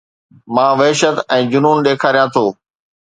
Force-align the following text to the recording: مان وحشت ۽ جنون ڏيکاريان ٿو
مان 0.53 0.71
وحشت 0.79 1.15
۽ 1.37 1.39
جنون 1.53 1.77
ڏيکاريان 1.89 2.27
ٿو 2.39 2.45